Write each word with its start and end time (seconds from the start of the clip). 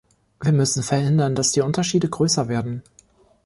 Wir 0.41 0.51
müssen 0.51 0.81
verhindern, 0.81 1.35
dass 1.35 1.51
die 1.51 1.61
Unterschiede 1.61 2.09
größer 2.09 2.47
werden. 2.47 2.81